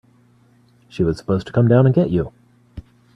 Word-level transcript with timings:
She 0.89 1.03
was 1.03 1.19
supposed 1.19 1.45
to 1.45 1.53
come 1.53 1.67
down 1.67 1.85
and 1.85 1.93
get 1.93 2.09
you. 2.09 2.33